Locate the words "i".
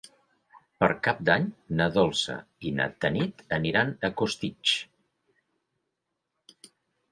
2.71-2.73